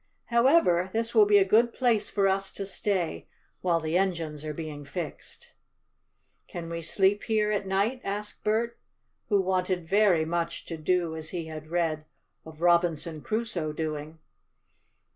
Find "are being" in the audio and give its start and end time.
4.43-4.83